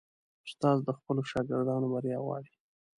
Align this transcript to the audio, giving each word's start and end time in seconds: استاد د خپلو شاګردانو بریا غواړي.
استاد 0.47 0.77
د 0.87 0.89
خپلو 0.97 1.21
شاګردانو 1.31 1.91
بریا 1.93 2.17
غواړي. 2.25 2.51